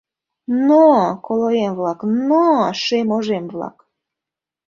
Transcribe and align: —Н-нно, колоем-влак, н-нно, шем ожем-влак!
—Н-нно, 0.51 0.87
колоем-влак, 1.25 1.99
н-нно, 2.11 2.47
шем 2.83 3.09
ожем-влак! 3.17 3.77